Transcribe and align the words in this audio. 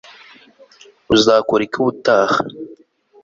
uzakora 1.15 1.61
iki 1.67 1.77
ubutaha 1.81 2.37